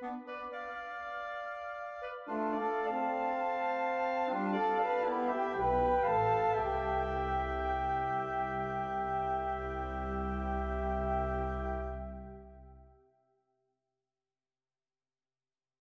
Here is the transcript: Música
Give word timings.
Música 0.00 0.69